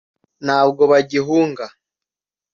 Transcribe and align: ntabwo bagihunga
ntabwo 0.45 0.81
bagihunga 0.91 1.65